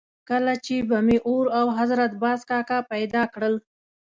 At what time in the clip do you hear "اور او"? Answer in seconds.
1.27-1.65